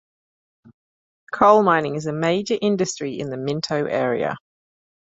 Coal 1.31 1.61
mining 1.61 1.93
is 1.93 2.07
a 2.07 2.11
major 2.11 2.57
industry 2.59 3.19
in 3.19 3.29
the 3.29 3.37
Minto 3.37 3.85
area. 3.85 4.35